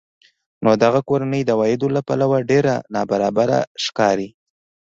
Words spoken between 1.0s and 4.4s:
کورنۍ د عوایدو له پلوه ډېره نابرابره ښکاري